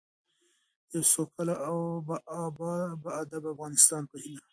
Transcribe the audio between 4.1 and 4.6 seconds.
په هیله.